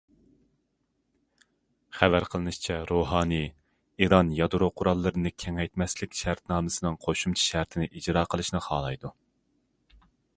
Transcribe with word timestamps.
خەۋەر 1.97 2.23
قىلىنىشىچە، 2.35 2.77
روھانىي: 2.91 3.45
ئىران 4.07 4.31
يادرو 4.39 4.69
قوراللىرىنى 4.81 5.33
كېڭەيتمەسلىك 5.45 6.17
شەرتنامىسىنىڭ 6.21 6.97
قوشۇمچە 7.07 7.47
شەرتىنى 7.53 7.89
ئىجرا 8.01 8.25
قىلىشنى 8.33 8.63
خالايدۇ. 8.71 9.13